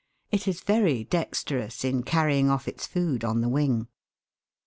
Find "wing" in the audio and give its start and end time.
3.49-3.87